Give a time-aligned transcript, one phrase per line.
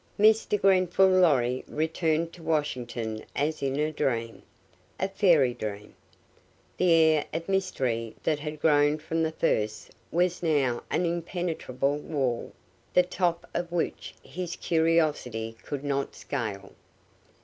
[0.19, 0.59] Mr.
[0.59, 4.41] Grenfall Lorry returned to Washington as in a dream
[4.99, 5.93] a fairy dream.
[6.77, 12.51] The air of mystery that had grown from the first was now an impenetrable wall,
[12.95, 16.71] the top of which his curiosity could not scale.